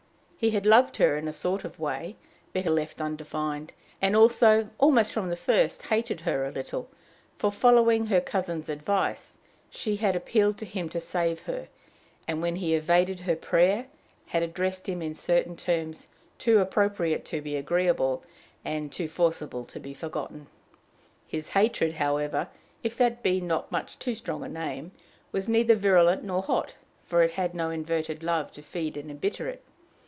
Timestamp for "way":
1.83-2.15